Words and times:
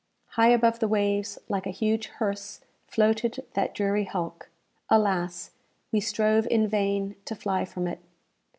High 0.29 0.47
above 0.47 0.79
the 0.79 0.87
waves, 0.87 1.37
like 1.47 1.67
a 1.67 1.69
huge 1.69 2.07
hearse, 2.07 2.61
floated 2.87 3.45
that 3.53 3.75
dreary 3.75 4.05
hulk. 4.05 4.49
Alas! 4.89 5.51
we 5.91 5.99
strove 5.99 6.47
in 6.49 6.67
vain 6.67 7.15
to 7.25 7.35
fly 7.35 7.65
from 7.65 7.85
it. 7.85 7.99